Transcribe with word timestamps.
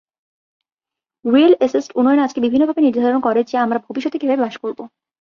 Real 1.25 1.53
estate 1.61 1.85
উন্নয়ন 1.95 2.19
আজকে 2.19 2.39
বিভিন্নভাবে 2.41 2.81
নির্ধারণ 2.81 3.19
করে 3.21 3.41
যে 3.43 3.55
আমরা 3.57 3.77
ভবিষ্যতে 3.85 4.17
কীভাবে 4.19 4.43
বাস 4.43 4.55
করব। 4.57 4.79